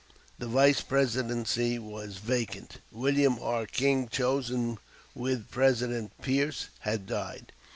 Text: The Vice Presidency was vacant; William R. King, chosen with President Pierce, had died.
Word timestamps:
The 0.39 0.47
Vice 0.47 0.81
Presidency 0.81 1.77
was 1.77 2.17
vacant; 2.17 2.79
William 2.91 3.37
R. 3.39 3.67
King, 3.67 4.07
chosen 4.07 4.79
with 5.13 5.51
President 5.51 6.19
Pierce, 6.23 6.69
had 6.79 7.05
died. 7.05 7.51